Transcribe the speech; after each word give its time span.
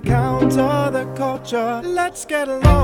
the 0.00 0.08
counter, 0.08 0.90
the 0.92 1.04
culture. 1.16 1.82
Let's 1.84 2.24
get 2.24 2.48
along. 2.48 2.77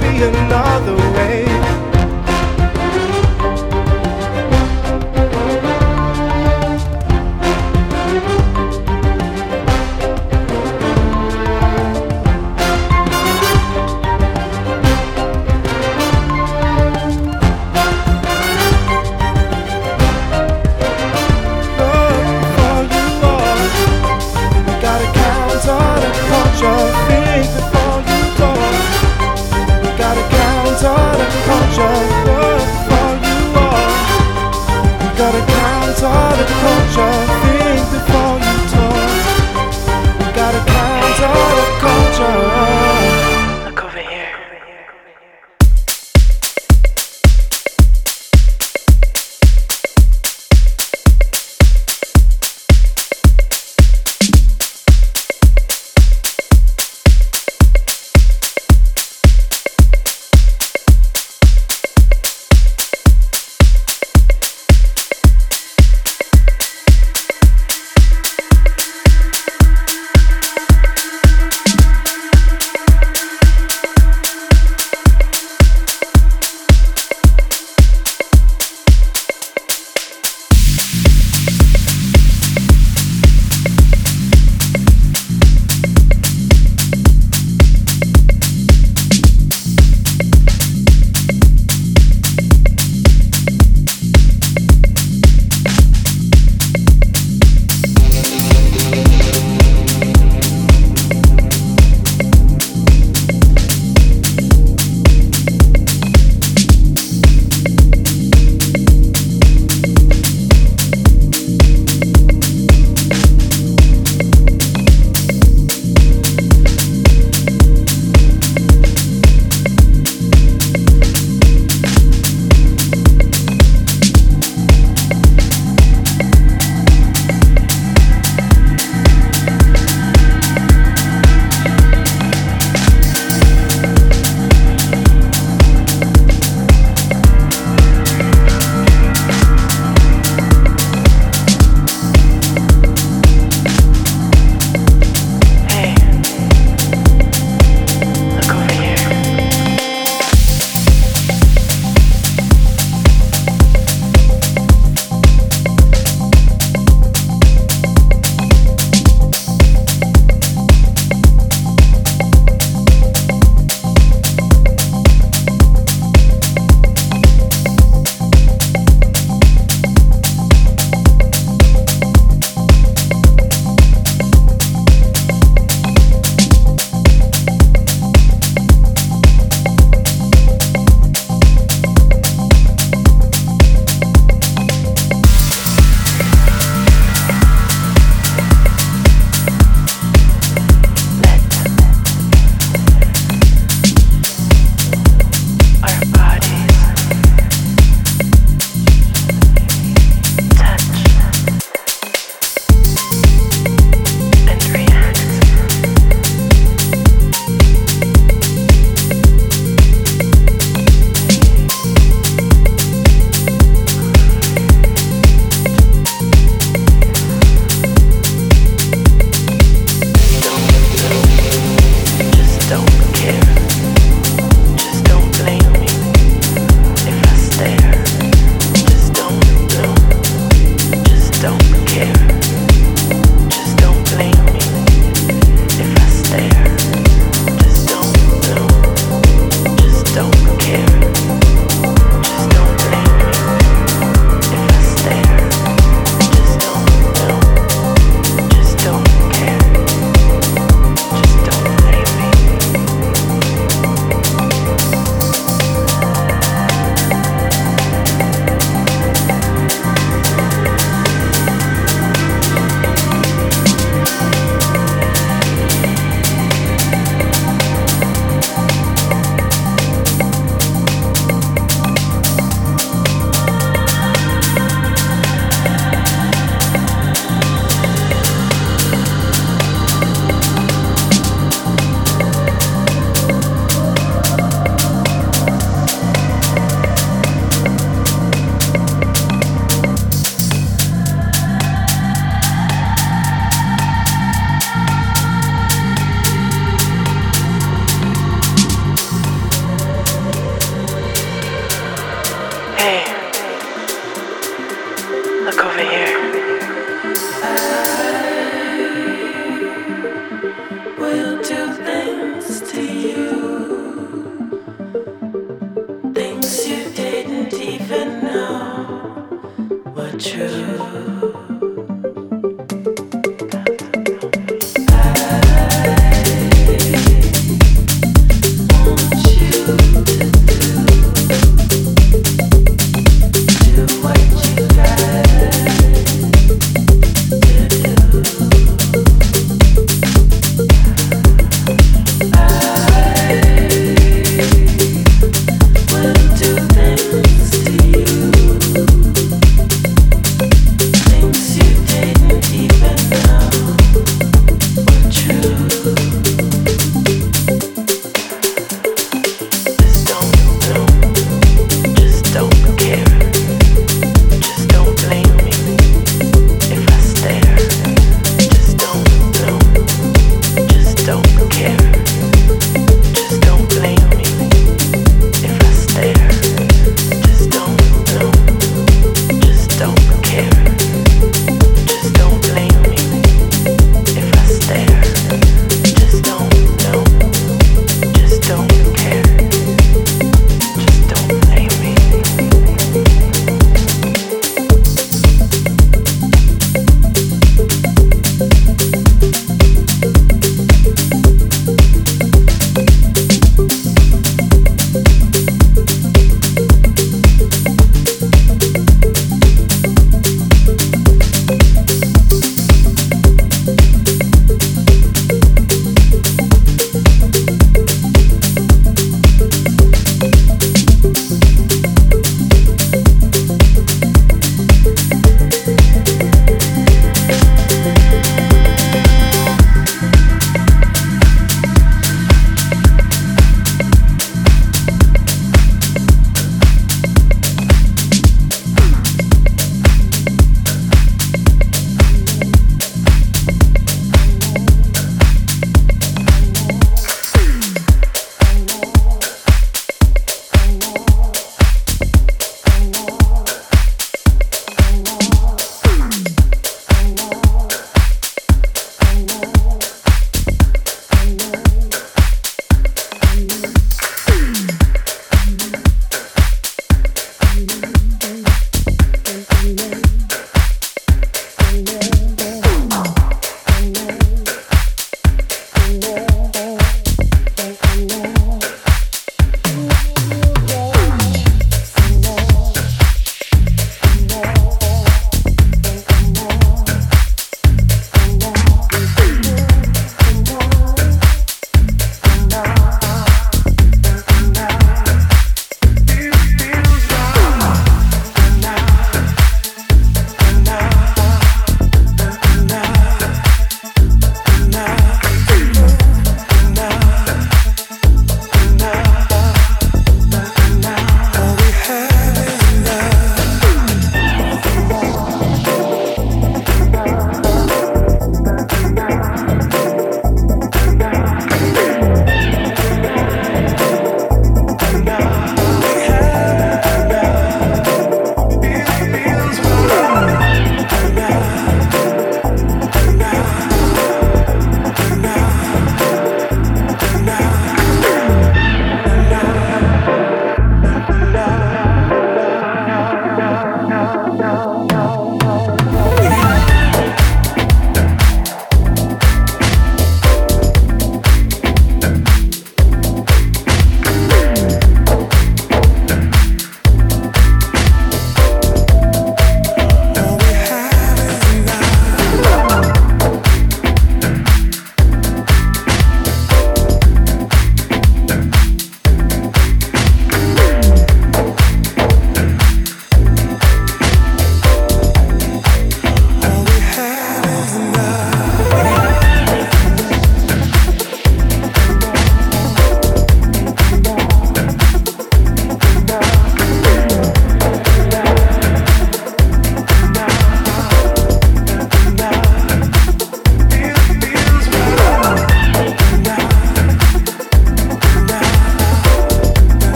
be 0.00 0.22
another 0.22 0.96
way. 1.14 1.55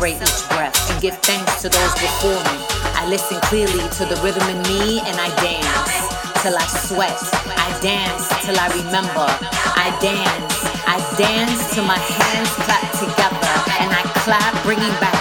Celebrate 0.00 0.22
each 0.22 0.48
breath 0.48 0.90
and 0.90 1.00
give 1.02 1.16
thanks 1.18 1.60
to 1.60 1.68
those 1.68 1.92
before 2.00 2.40
me. 2.48 2.56
I 2.96 3.06
listen 3.08 3.38
clearly 3.52 3.84
to 4.00 4.04
the 4.08 4.16
rhythm 4.24 4.42
in 4.48 4.62
me 4.64 5.00
and 5.00 5.16
I 5.20 5.28
dance 5.44 5.92
till 6.40 6.56
I 6.56 6.64
sweat. 6.88 7.20
I 7.44 7.68
dance 7.84 8.24
till 8.40 8.56
I 8.56 8.68
remember. 8.80 9.28
I 9.76 9.92
dance. 10.00 10.56
I 10.88 10.96
dance 11.20 11.74
till 11.74 11.84
my 11.84 11.98
hands 11.98 12.48
clap 12.64 12.88
together 12.96 13.54
and 13.84 13.92
I 13.92 14.02
clap, 14.24 14.52
bringing 14.64 14.94
back 15.04 15.19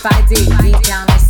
if 0.00 0.06
I 0.06 0.22
dig 0.28 0.46
deep 0.62 0.82
down, 0.82 1.02
inside. 1.10 1.29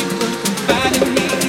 you 0.00 0.06
would 0.06 0.44
confide 0.44 1.02
in 1.02 1.14
me. 1.14 1.41